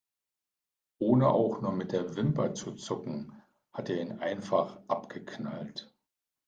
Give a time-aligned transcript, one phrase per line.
[0.97, 3.39] Ohne auch nur mit der Wimper zu zucken,
[3.71, 5.93] hat er ihn einfach abgeknallt.